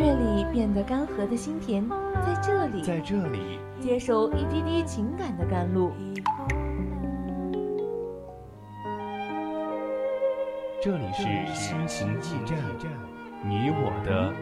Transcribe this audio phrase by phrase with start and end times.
[0.00, 1.86] 月里变得干涸的心田，
[2.24, 5.92] 在这里，在这里接受一滴滴情感的甘露。
[10.82, 12.58] 这里是心情驿站，
[13.44, 14.32] 你我的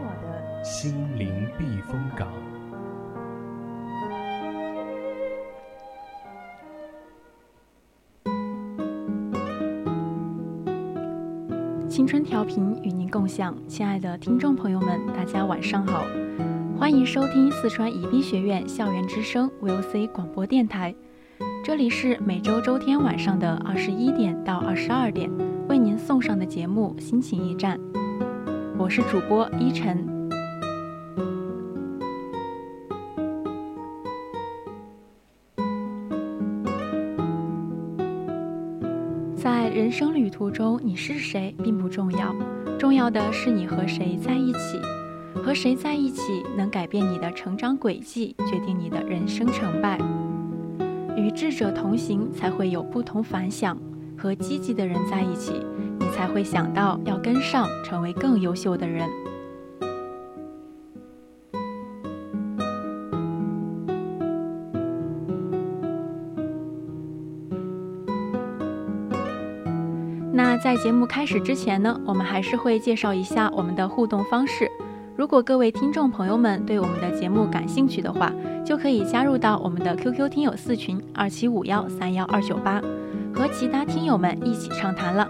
[0.63, 2.29] 心灵避风港。
[11.89, 16.05] 青春调频与共享，亲爱的听众朋友们，大家晚上好，
[16.79, 20.95] 欢迎收听四川宜宾学院校园之声 VOC 广播电台，
[21.65, 25.31] 这里是每周周天晚上的二十一点到二十二点
[25.69, 27.79] 为您送上的节目《心情驿站》，
[28.79, 30.08] 我是主播依晨。
[39.99, 42.33] 生旅途中，你是谁并不重要，
[42.79, 44.81] 重要的是你和谁在一起。
[45.35, 49.99] 和谁在一起，能改变你的成长轨迹，决定你的人生成败。
[51.17, 53.77] 与智者同行，才会有不同凡响。
[54.17, 55.55] 和积极的人在一起，
[55.99, 59.11] 你才会想到要跟上，成为更优秀的人。
[70.63, 74.69] 在节目开始之前呢，我们还是会介绍一下我们的互动方式。
[75.17, 78.33] 如果各位听众朋友们对我们的节目感兴趣的话，
[78.65, 82.83] 就可以加入到我们的 QQ 听友四群二七五幺三幺二九八，
[83.33, 85.29] 和其他听友们一起畅谈了。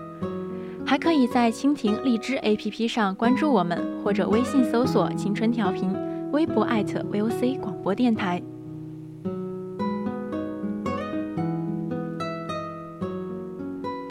[0.87, 5.95] 还可以在蜻蜓、荔枝 APP 上关注我们，或者微信搜索“青春调频”，
[6.33, 8.43] 微博艾特 VOC 广播电台。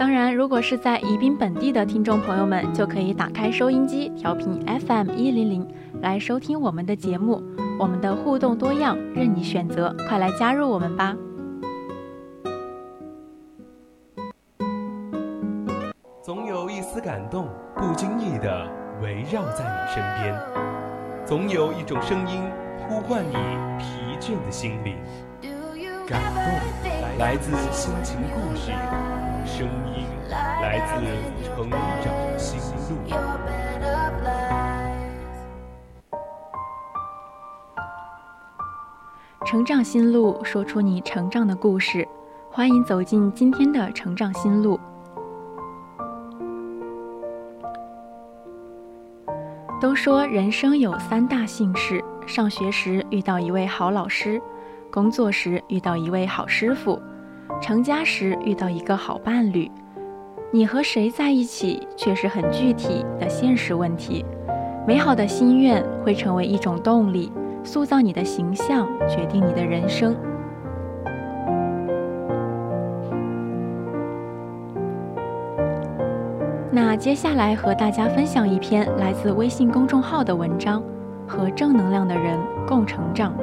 [0.08, 5.68] 当然，如果是在宜宾本地的听众朋友们，就可以打开收音机，调频 FM 一零零
[6.00, 7.44] 来收听我们的节目。
[7.78, 11.14] 我们的互动多样，任你选择，快来加入我们吧！
[16.24, 18.66] 总有一丝感动，不经意的
[19.02, 20.34] 围绕在你身边；
[21.26, 22.44] 总有一种声音
[22.88, 23.34] 呼唤你
[23.78, 24.96] 疲倦的心灵。
[26.08, 26.42] 感动
[27.20, 28.72] 来自心情故事。
[29.46, 29.97] 声音
[30.30, 30.96] 来自
[31.46, 32.62] 成长心
[32.92, 32.98] 路，
[39.46, 42.08] 成长心路说出你成长的故事，
[42.52, 44.80] 欢迎走进今天的成长心路。
[49.80, 54.42] 都说人生有三大幸事：上学时遇到一位好老师，
[54.92, 57.02] 工作时遇到一位好师傅。
[57.62, 59.72] 成家时遇到一个好伴侣，
[60.50, 64.26] 你和谁在一起却是很具体的现实问题。
[64.88, 67.30] 美好的心愿会成为一种动力，
[67.64, 70.16] 塑造你的形象，决定你的人生。
[76.72, 80.82] 那接下来和大家分享一篇来自微信公众号的文章：
[81.28, 83.34] 和正能量的人共成长。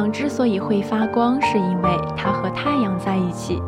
[0.00, 3.60] 亮之所以会发光，是因为它和太阳在一起。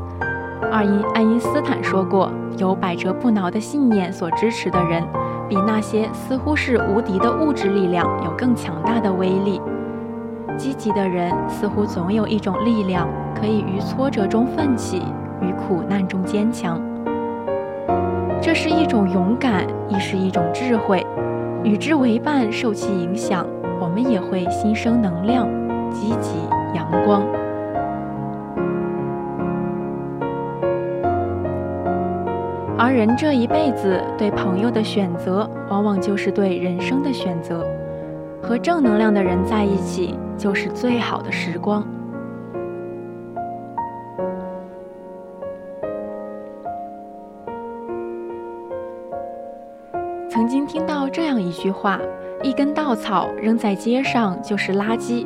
[0.73, 5.05] 二因爱因斯坦说过：“有百折不挠的信念所支持的人，
[5.47, 9.61] 比那些似乎是无敌的物质力量有更强大的威力。
[10.57, 13.07] 积极的人似乎总有一种力量，
[13.39, 15.03] 可以于挫折中奋起，
[15.43, 16.81] 于苦难中坚强。
[18.41, 21.07] 这是一种勇敢，亦是一种智慧。
[21.63, 23.47] 与之为伴，受其影响，
[23.79, 25.47] 我们也会心生能量。”
[25.93, 26.37] 积极
[26.75, 27.23] 阳光，
[32.79, 37.65] 而人这一辈子对朋友的选择，往往就是对人生的选择。
[38.43, 41.87] 和正能量的人在一起，就是最好的时光。
[50.29, 52.01] 曾经听到这样一句话
[52.43, 55.25] ：“一根稻草扔在街上就是垃圾。”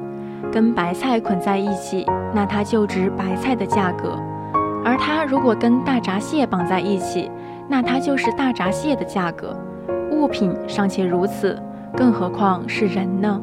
[0.57, 4.19] 跟白菜捆在一起，那它就值白菜的价格；
[4.83, 7.31] 而它如果跟大闸蟹绑在一起，
[7.69, 9.55] 那它就是大闸蟹的价格。
[10.11, 11.61] 物品尚且如此，
[11.95, 13.39] 更何况是人呢？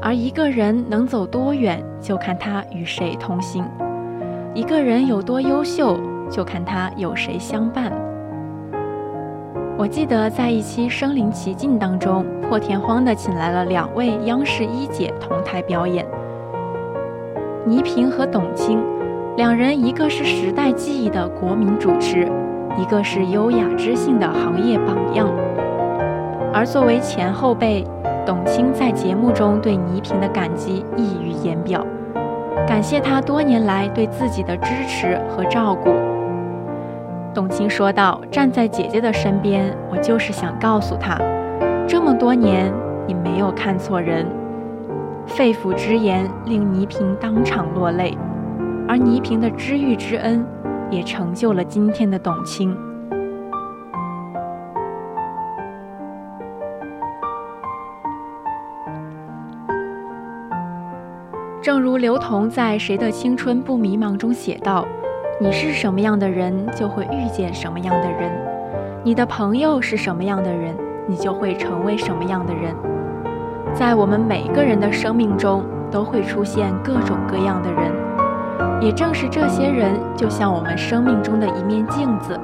[0.00, 3.64] 而一个人能走多远，就看他与谁同行；
[4.54, 5.98] 一个人有多优秀，
[6.30, 7.92] 就看他有谁相伴。
[9.78, 16.06] 我记得在一期《身临其境》当中，破天荒的请来了两位央视一姐同台表演，
[17.66, 18.78] 倪萍和董卿，
[19.36, 22.30] 两人一个是时代记忆的国民主持，
[22.78, 25.28] 一个是优雅知性的行业榜样。
[26.54, 27.84] 而作为前后辈，
[28.24, 31.84] 董卿在节目中对倪萍的感激溢于言表，
[32.68, 36.11] 感谢她多年来对自己的支持和照顾。
[37.34, 41.16] 董卿说道：“站在姐姐的身边，我就是想告诉她，
[41.88, 42.70] 这么多年
[43.06, 44.26] 你没有看错人。”
[45.24, 48.18] 肺腑之言令倪萍当场落泪，
[48.86, 50.44] 而倪萍的知遇之恩，
[50.90, 52.76] 也成就了今天的董卿。
[61.62, 64.86] 正如刘同在《谁的青春不迷茫》中写道。
[65.42, 68.30] 你是什么样的人，就会遇见什么样的人；
[69.02, 70.72] 你的朋友是什么样的人，
[71.04, 72.72] 你就会成为什么样的人。
[73.74, 77.90] 在我们每个人的生命中，都会出现各种各样的人，
[78.80, 82.38] 也正是这些人，就像我们生命中的一面镜子，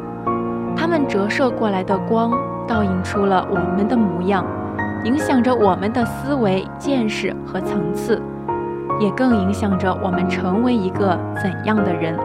[0.76, 2.32] 他们折射过来的光，
[2.66, 4.44] 倒映出了我们的模样，
[5.04, 8.20] 影响着我们的思维、见识和层次，
[8.98, 12.18] 也更影响着我们成为一个怎样的人。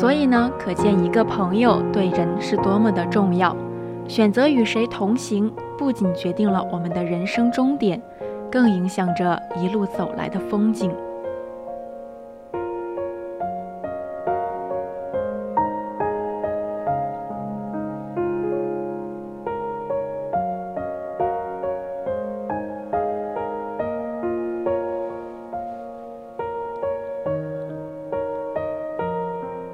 [0.00, 3.54] 所以呢，可见一个朋友对人是多么的重要。
[4.08, 8.00] 选择与谁同行，不仅决定了我们的人生终点，
[8.50, 10.90] 更影响着一路走来的风景。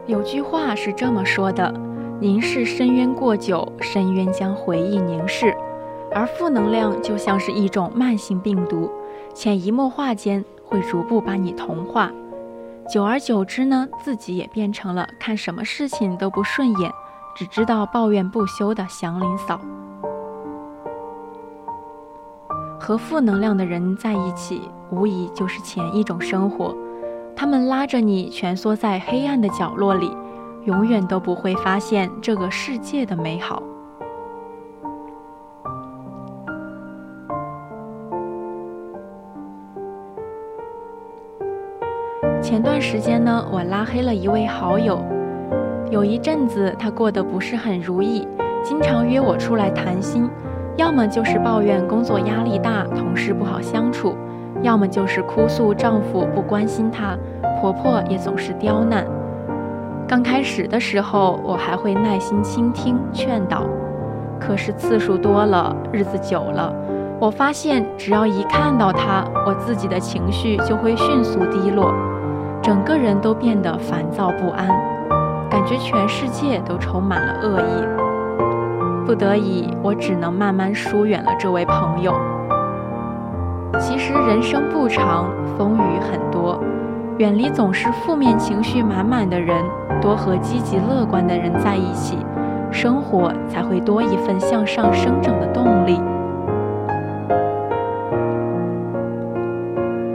[0.07, 1.73] 有句话是这么说的
[2.21, 5.53] ：“凝视深渊过久，深渊将回忆凝视。”
[6.15, 8.89] 而负能量就像是一种慢性病毒，
[9.35, 12.13] 潜移默化间会逐步把你同化。
[12.89, 16.91] 久而久之呢，自己也变成了看什么事情都不顺眼，
[17.35, 19.61] 只知道抱怨不休的祥林嫂。
[22.79, 26.73] 和负能量的人在一起，无疑就是前一种生活。
[27.39, 30.11] 他们拉着你蜷缩在黑暗的角落里，
[30.65, 33.63] 永远都不会发现这个世界的美好。
[42.41, 45.05] 前段时间呢，我拉黑了一位好友，
[45.91, 48.27] 有一阵子他过得不是很如意，
[48.63, 50.27] 经常约我出来谈心，
[50.79, 54.17] 要么就是抱怨工作压力大，同事不好相处。
[54.67, 57.17] 要么就是哭诉丈夫不关心她，
[57.61, 59.07] 婆婆也总是刁难。
[60.09, 63.63] 刚开始的时候，我还会耐心倾听劝导，
[64.41, 66.75] 可是次数多了，日子久了，
[67.21, 71.95] 我发现只要一看到她，我自己的情绪就会迅速低落，
[72.61, 74.67] 整个人都变得烦躁不安，
[75.49, 79.07] 感觉全世界都充满了恶意。
[79.07, 82.13] 不得已，我只能慢慢疏远了这位朋友。
[83.79, 86.59] 其实人生不长，风雨很多，
[87.19, 89.63] 远离总是负面情绪满满的人，
[90.01, 92.19] 多和积极乐观的人在一起，
[92.71, 96.01] 生活才会多一份向上生长的动力。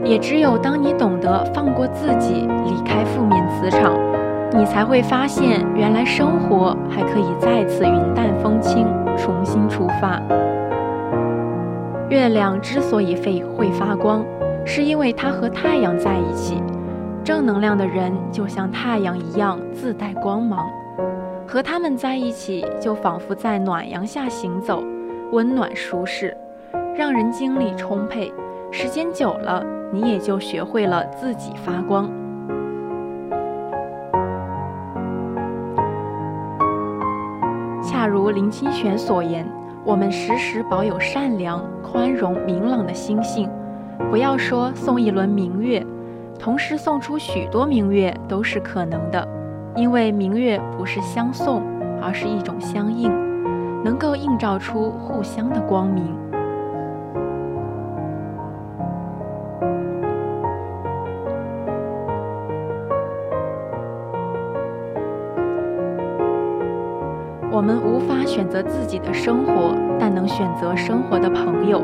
[0.04, 3.94] 也只有当你懂得放过自己，离开负面磁场，
[4.54, 10.22] 你才会发现，原来生活还可以再次云淡风轻，重新出发。
[12.12, 14.22] 月亮之所以会会发光，
[14.66, 16.62] 是因为它和太阳在一起。
[17.24, 20.70] 正能量的人就像太阳一样自带光芒，
[21.48, 24.84] 和他们在一起就仿佛在暖阳下行走，
[25.32, 26.36] 温暖舒适，
[26.98, 28.30] 让人精力充沛。
[28.72, 32.12] 时间久了，你也就学会了自己发光。
[37.82, 39.48] 恰如林清玄所言。
[39.84, 43.50] 我们时时保有善良、宽容、明朗的心性，
[44.12, 45.84] 不要说送一轮明月，
[46.38, 49.28] 同时送出许多明月都是可能的，
[49.76, 51.64] 因为明月不是相送，
[52.00, 53.12] 而是一种相应。
[53.84, 56.16] 能够映照出互相的光明。
[68.08, 71.84] 法选择自己的生活，但能选择生活的朋友。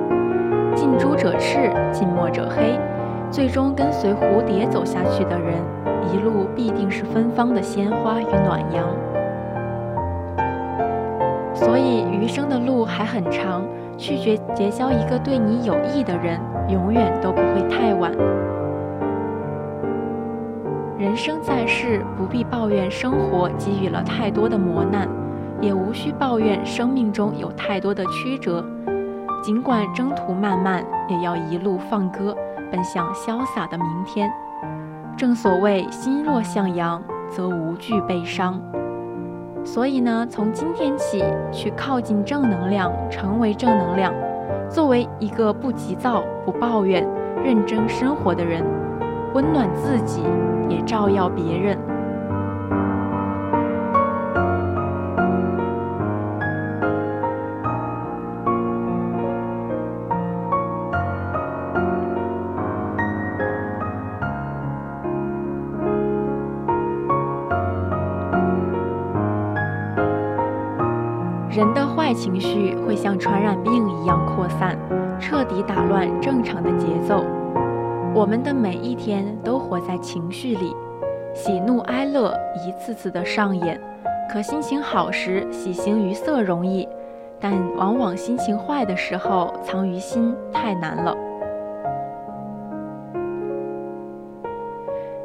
[0.75, 2.79] 近朱者赤，近墨者黑。
[3.29, 5.55] 最终跟随蝴蝶走下去的人，
[6.13, 8.87] 一路必定是芬芳的鲜花与暖阳。
[11.53, 13.65] 所以余生的路还很长，
[13.97, 18.11] 去结结交一个对你有益的人，永远都不会太晚。
[20.97, 25.05] 人生在世，不必抱怨生活给予了太多的磨难。
[25.61, 28.63] 也无需抱怨生命中有太多的曲折，
[29.43, 32.35] 尽管征途漫漫，也要一路放歌，
[32.71, 34.31] 奔向潇洒的明天。
[35.17, 38.61] 正所谓心若向阳，则无惧悲伤。
[39.65, 44.13] 所以呢，从今天起，去靠近正能量，成为正能量，
[44.69, 47.05] 作为一个不急躁、不抱怨、
[47.43, 48.63] 认真生活的人，
[49.33, 50.21] 温暖自己，
[50.69, 51.77] 也照耀别人。
[72.17, 74.75] 情绪会像传染病一样扩散，
[75.19, 77.23] 彻底打乱正常的节奏。
[78.15, 80.75] 我们的每一天都活在情绪里，
[81.35, 82.33] 喜怒哀乐
[82.65, 83.79] 一次次的上演。
[84.27, 86.89] 可心情好时，喜形于色容易，
[87.39, 91.15] 但往往心情坏的时候，藏于心太难了。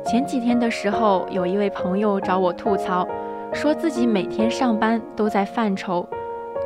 [0.04, 3.08] 前几天的时候，有一位朋友找我吐槽，
[3.50, 6.06] 说自己每天上班都在犯愁。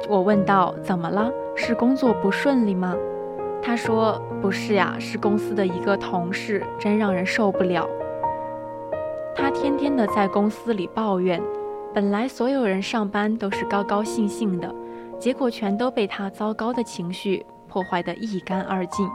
[0.08, 1.30] 我问道：“怎么了？
[1.54, 2.94] 是工作不顺利吗？”
[3.62, 7.88] 他说：“不是呀，是公司的一个同事，真让人受不了。
[9.34, 11.42] 他天天的在公司里抱怨，
[11.92, 14.72] 本来所有人上班都是高高兴兴的，
[15.18, 19.08] 结果全都被他糟糕的情绪破坏得一干二净。”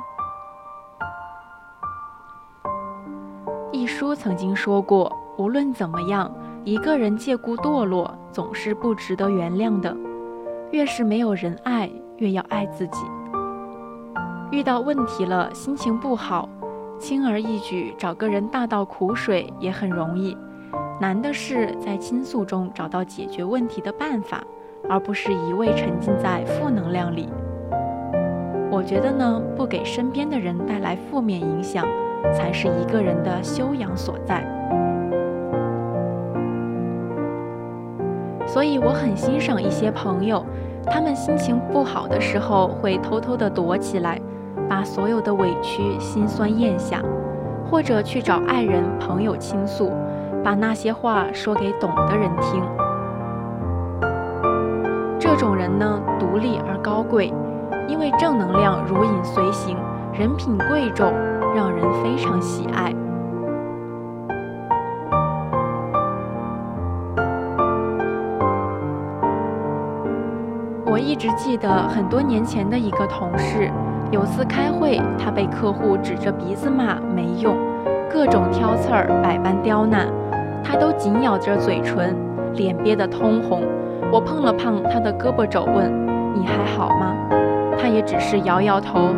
[3.71, 6.29] 一书曾经说过：“无论怎么样，
[6.65, 9.95] 一个人借故堕落，总是不值得原谅的。”
[10.71, 12.99] 越是没有人爱，越要爱自己。
[14.51, 16.47] 遇到问题了，心情不好，
[16.97, 20.37] 轻而易举找个人大倒苦水也很容易，
[20.99, 24.41] 难的是在倾诉中找到解决问题的办法，
[24.89, 27.27] 而不是一味沉浸在负能量里。
[28.71, 31.85] 我觉得呢，不给身边的人带来负面影响，
[32.33, 34.60] 才是一个人的修养所在。
[38.51, 40.45] 所以我很欣赏一些朋友，
[40.85, 44.19] 他们心情不好的时候会偷偷的躲起来，
[44.67, 47.01] 把所有的委屈、心酸咽下，
[47.69, 49.89] 或者去找爱人、朋友倾诉，
[50.43, 52.61] 把那些话说给懂的人听。
[55.17, 57.33] 这种人呢，独立而高贵，
[57.87, 59.77] 因为正能量如影随形，
[60.11, 61.13] 人品贵重，
[61.55, 62.93] 让人非常喜爱。
[71.21, 73.69] 直记得很多年前的一个同事，
[74.09, 77.55] 有次开会，他被客户指着鼻子骂没用，
[78.11, 80.07] 各种挑刺儿，百般刁难，
[80.63, 82.15] 他都紧咬着嘴唇，
[82.55, 83.61] 脸憋得通红。
[84.11, 85.93] 我碰了碰他的胳膊肘，问
[86.33, 87.13] ：“你还好吗？”
[87.77, 89.09] 他也只是摇摇头。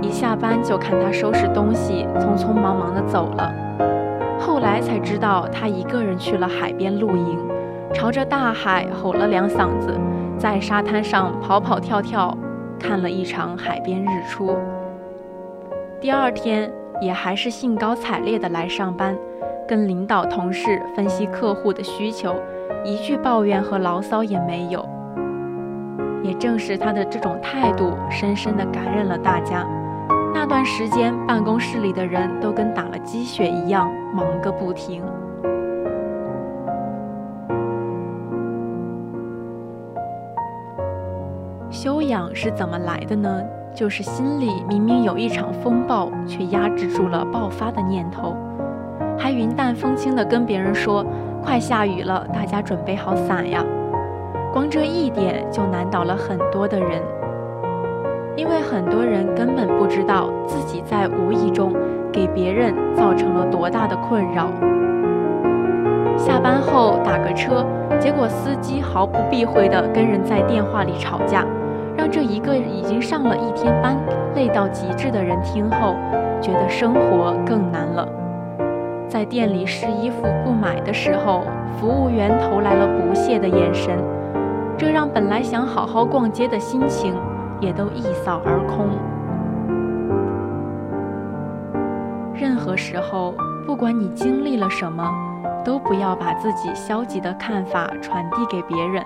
[0.00, 3.52] 一下班就看他收拾东西，匆匆忙忙地走了。
[4.40, 7.38] 后来才知道，他一个人去了海边露营，
[7.92, 9.94] 朝着大海吼了两嗓子。
[10.38, 12.36] 在沙滩上跑跑跳跳，
[12.78, 14.56] 看了一场海边日出。
[16.00, 16.70] 第二天
[17.00, 19.16] 也还是兴高采烈的来上班，
[19.68, 22.34] 跟领导同事分析客户的需求，
[22.84, 24.88] 一句抱怨和牢骚也没有。
[26.24, 29.66] 也正是他的这种态度，深深的感染了大家。
[30.34, 35.04] 那段时间，办公室里的人都跟打了鸡血一样，忙个不停。
[41.72, 43.42] 修养是怎么来的呢？
[43.74, 48.36] 就是心里明明有一场风暴，却压制住了爆发的念头，
[49.18, 51.02] 还云淡风轻地跟别人说
[51.42, 53.64] ：“快下雨了，大家准备好伞呀。”
[54.52, 57.00] 光这一点就难倒了很多的人，
[58.36, 61.72] 因为很多人根本不知道自己在无意中
[62.12, 64.48] 给别人造成了多大的困扰。
[66.18, 67.64] 下班后打个车，
[67.98, 71.46] 结果司机毫不避讳地跟人在电话里吵架，
[72.02, 73.96] 让这一个已经上了一天班、
[74.34, 75.94] 累到极致的人听后，
[76.40, 78.04] 觉得生活更难了。
[79.08, 81.44] 在店里试衣服不买的时候，
[81.78, 83.96] 服务员投来了不屑的眼神，
[84.76, 87.14] 这让本来想好好逛街的心情
[87.60, 88.88] 也都一扫而空。
[92.34, 93.32] 任何时候，
[93.64, 95.08] 不管你经历了什么，
[95.64, 99.00] 都不要把自己消极的看法传递给别人。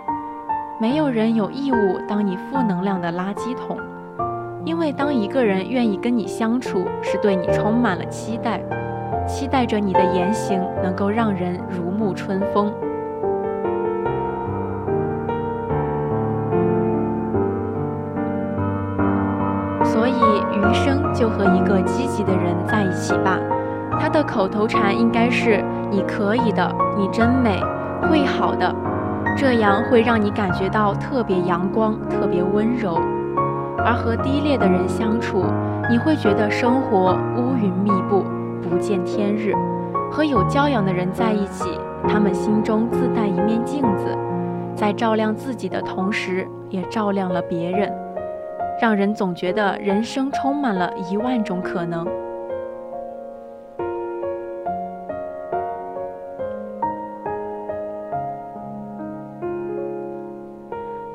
[0.78, 3.78] 没有人有义务当你负能量的垃圾桶，
[4.62, 8.60] 因为当一个人愿意跟你相处，是对你充满了期待，
[9.26, 12.70] 期待着你的言行能够让人如沐春风。
[19.82, 20.20] 所以，
[20.52, 23.40] 余生就和一个积极的人在一起吧。
[23.98, 27.58] 他的口头禅应该是“你可以的，你真美，
[28.02, 28.70] 会好的”，
[29.36, 32.98] 这样会让你感觉到特别阳光、特别温柔。
[33.78, 35.44] 而和低劣的人相处，
[35.90, 38.24] 你会觉得生活乌云密布，
[38.62, 39.52] 不见天日。
[40.10, 41.68] 和有教养的人在一起，
[42.08, 44.16] 他们心中自带一面镜子，
[44.74, 47.92] 在照亮自己的同时，也照亮了别人。
[48.80, 52.06] 让人总觉得人生充满了一万种可能。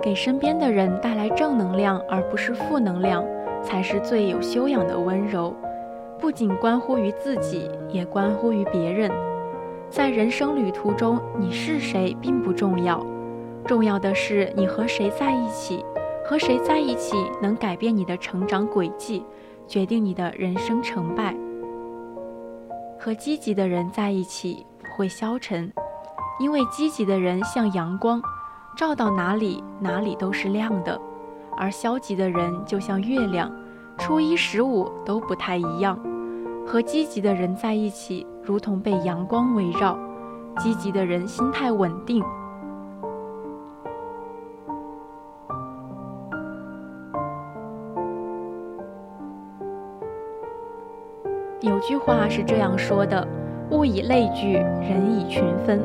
[0.01, 3.23] 给身边的人带来正能量，而不是负能量，
[3.63, 5.55] 才是最有修养的温柔。
[6.19, 9.11] 不仅关乎于自己，也关乎于别人。
[9.89, 13.05] 在人生旅途中，你是谁并不重要，
[13.65, 15.85] 重要的是你和谁在一起。
[16.23, 19.25] 和谁在一起能改变你的成长轨迹，
[19.67, 21.35] 决定你的人生成败。
[22.97, 25.69] 和积极的人在一起不会消沉，
[26.39, 28.21] 因为积极的人像阳光，
[28.75, 30.99] 照到哪里哪里都是亮的；
[31.57, 33.51] 而消极的人就像月亮，
[33.97, 35.99] 初一十五都不太一样。
[36.65, 39.97] 和积极的人在一起，如同被阳光围绕，
[40.57, 42.23] 积极的人心态稳定。
[51.61, 53.27] 有句话是这样说的
[53.69, 55.79] ：“物以类聚，人以群分。”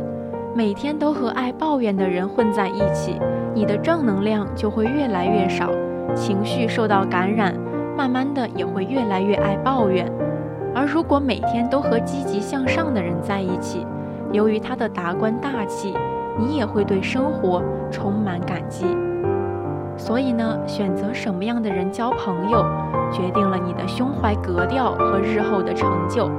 [0.56, 3.20] 每天都和爱抱怨的人混在一起，
[3.52, 5.68] 你的正能量就会越来越少，
[6.14, 7.54] 情绪受到感染，
[7.94, 10.10] 慢慢的也会越来越爱抱怨。
[10.74, 13.86] 而如果每天都和积极向上的人在一起，
[14.32, 15.94] 由于他的达观大气，
[16.38, 18.86] 你也会对生活充满感激。
[19.98, 22.64] 所以呢，选择什么样的人交朋友，
[23.12, 26.30] 决定了你的胸怀格调和日后的成就，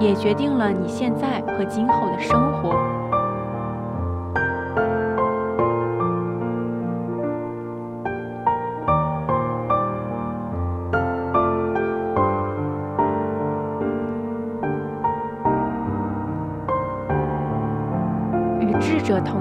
[0.00, 2.74] 也决定了你现在和今后的生活。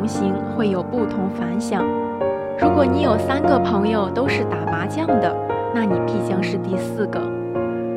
[0.06, 1.84] 同行，会有不同凡响。
[2.60, 5.36] 如果你有三个朋友都是打麻将的，
[5.74, 7.20] 那你必将是第四个；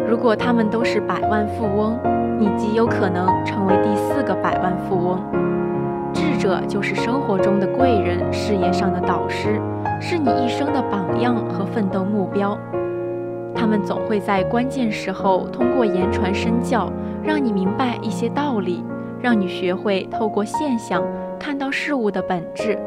[0.08, 1.98] 如果他们都是百万富翁，
[2.38, 5.20] 你极有可能成为第四个百万富翁。
[6.14, 9.60] 智者就是生活中的贵人，事业上的导师，
[10.00, 12.56] 是你一生的榜样和奋斗目标。
[13.54, 16.90] 他们总会在关键时候通过言传身教，
[17.22, 18.82] 让你明白一些道理，
[19.20, 21.02] 让你学会透过现象
[21.38, 22.78] 看到事物的本质。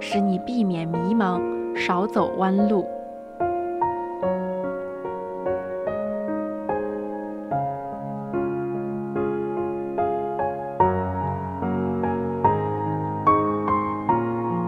[0.00, 1.42] 使你避免迷茫，
[1.74, 2.86] 少走弯路。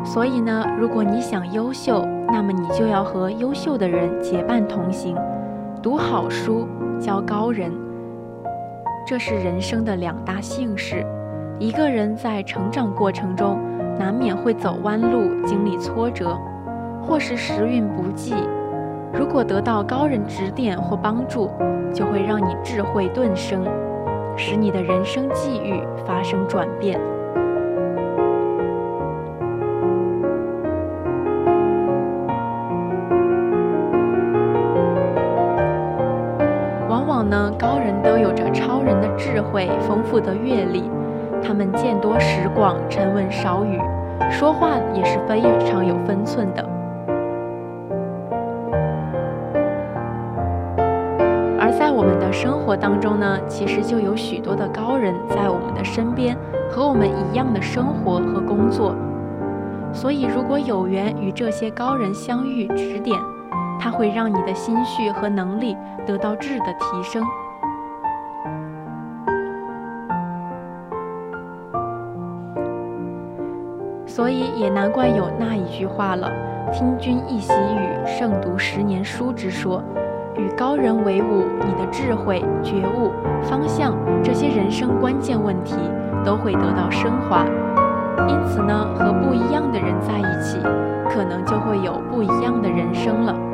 [0.05, 5.17] 所以呢，如果你想优秀，那么你就要和优秀的人结伴同行，
[5.81, 6.67] 读好书，
[6.99, 7.71] 交高人。
[9.07, 11.07] 这是人生的两大幸事。
[11.61, 13.59] 一个人在成长过程中。
[13.99, 16.35] 难免会走弯路，经历挫折，
[17.03, 18.35] 或是时运不济。
[19.13, 21.51] 如果得到高人指点或帮助，
[21.93, 23.63] 就会让你智慧顿生，
[24.39, 26.99] 使你的人生际遇发生转变。
[36.89, 40.91] 往往呢，高人都有着超人的智慧、丰富的阅历。
[41.51, 43.77] 他们见多识广，沉稳少语，
[44.31, 46.65] 说话也是非常有分寸的。
[51.59, 56.37] 而在我们的生活当中呢，其实就有许多的高人在我们的身边，
[56.71, 58.95] 和我们一样的生活和工作。
[59.93, 63.19] 所以，如果有缘与这些高人相遇指点，
[63.77, 67.25] 它会让你的心绪和能力得到质的提升。
[74.11, 76.29] 所以也难怪有那一句话了
[76.75, 79.81] ：“听君一席语，胜读十年书”之说。
[80.37, 85.77] 与高人为伍，你的智慧、觉悟、方向这些人生关键问题
[86.25, 87.47] 都会得到升华。
[88.27, 90.59] 因此呢，和不一样的人在一起，
[91.09, 93.50] 可能就会有不一样的人生了。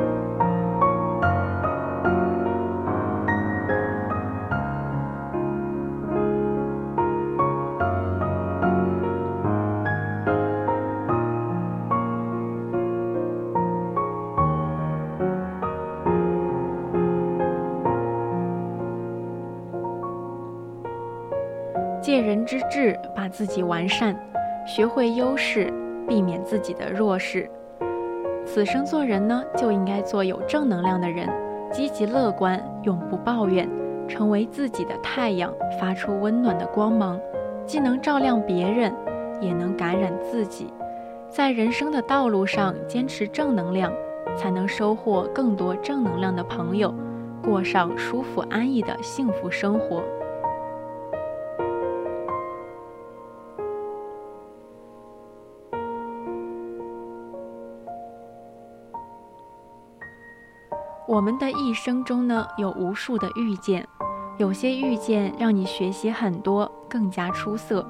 [22.27, 24.13] 人之智，把自己完善。
[24.65, 25.71] 学会优势，
[26.05, 27.49] 避免自己的弱势。
[28.45, 31.29] 此生做人呢，就应该做有正能量的人，
[31.71, 33.65] 积极乐观，永不抱怨，
[34.09, 37.17] 成为自己的太阳，发出温暖的光芒，
[37.65, 38.93] 既能照亮别人，
[39.39, 40.67] 也能感染自己。
[41.29, 43.89] 在人生的道路上坚持正能量，
[44.35, 46.93] 才能收获更多正能量的朋友，
[47.41, 50.03] 过上舒服安逸的幸福生活。
[61.17, 63.83] 我们的一生中呢，有无数的遇见，
[64.37, 67.83] 有些遇见让你学习很多，更加出色；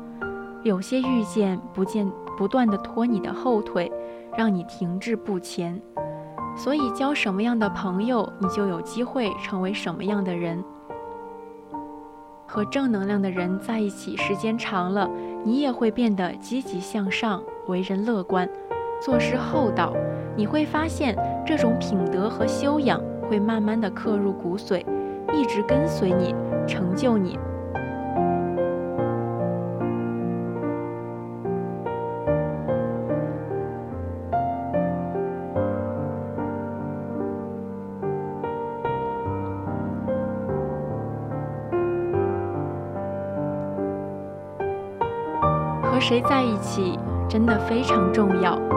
[0.64, 3.92] 有些遇见不见不断的拖你的后腿，
[4.38, 5.78] 让你停滞不前。
[6.56, 10.64] 所以，交什么样的朋友，你就有机会成为什么样的人。
[12.46, 15.10] 和正能量的人在一起时间长了，
[15.44, 18.50] 你也会变得积极向上，为人乐观，
[19.02, 19.94] 做事厚道。
[20.38, 21.14] 你会发现，
[21.46, 24.84] 这种品德和修养会慢慢的刻入骨髓，
[25.34, 26.34] 一直跟随你，
[26.66, 27.38] 成就你。
[45.82, 48.77] 和谁在一起，真的非常重要。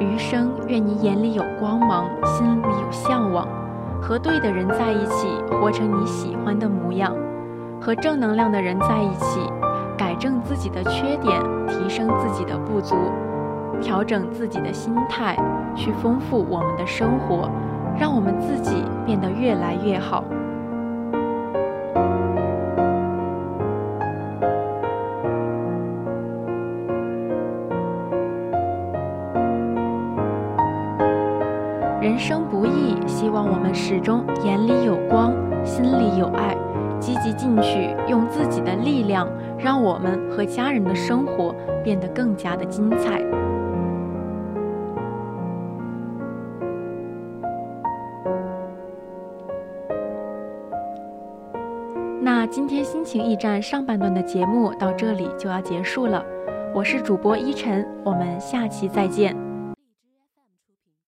[0.00, 3.46] 余生，愿你眼里有光芒，心里有向往。
[4.02, 5.28] 和对的人在一起，
[5.60, 7.12] 活成你喜欢的模样；
[7.80, 9.40] 和正能量的人在一起，
[9.96, 12.96] 改正自己的缺点，提升自己的不足，
[13.82, 15.36] 调整自己的心态，
[15.76, 17.50] 去丰富我们的生活，
[17.98, 20.24] 让我们自己变得越来越好。
[33.50, 35.34] 我们始终眼里有光，
[35.64, 36.56] 心里有爱，
[37.00, 43.20] 积极进取，用自己的力量，让我们和家人的生活变得更加的精彩。
[52.22, 56.24] 那今天心情驿站上半段的节目到这里就要结束了，
[56.72, 59.39] 我是主播依晨，我们下期再见。